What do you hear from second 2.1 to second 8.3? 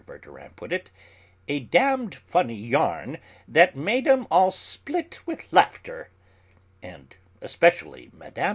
funny yarn that made 'em all split with laughter," and especially